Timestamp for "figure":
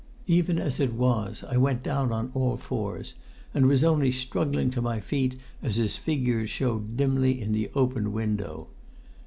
5.95-6.47